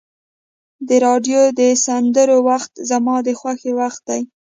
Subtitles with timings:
[0.87, 4.21] د راډیو د سندرو وخت زما د خوښۍ وخت دی.